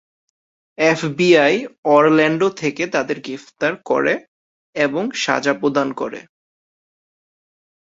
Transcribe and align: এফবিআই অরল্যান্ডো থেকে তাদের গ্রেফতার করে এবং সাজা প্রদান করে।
এফবিআই 0.77 1.55
অরল্যান্ডো 1.85 2.47
থেকে 2.61 2.83
তাদের 2.87 3.17
গ্রেফতার 3.19 3.73
করে 3.85 4.13
এবং 4.75 5.03
সাজা 5.15 5.53
প্রদান 5.53 5.87
করে। 5.93 6.19